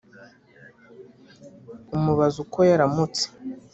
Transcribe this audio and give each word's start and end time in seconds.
umubaza 1.95 2.37
uko 2.45 2.59
yaramutse 2.69 3.25